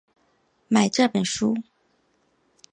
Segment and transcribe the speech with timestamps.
[0.67, 1.55] 买这本书